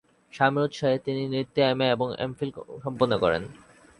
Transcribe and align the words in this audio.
স্বামীর 0.33 0.65
উৎসাহে 0.67 0.97
তিনি 1.05 1.21
নৃত্যে 1.27 1.61
এমএ 1.63 1.87
এবং 1.95 2.07
এমফিল 2.25 2.49
সম্পন্ন 2.83 3.13
করেন। 3.23 3.43